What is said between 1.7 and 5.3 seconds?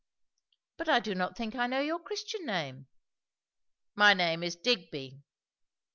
your Christian name." "My name is Digby."